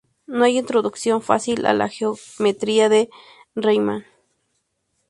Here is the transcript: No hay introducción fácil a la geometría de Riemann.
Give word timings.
No 0.25 0.45
hay 0.45 0.57
introducción 0.57 1.21
fácil 1.21 1.67
a 1.67 1.75
la 1.75 1.87
geometría 1.87 2.89
de 2.89 3.11
Riemann. 3.53 4.03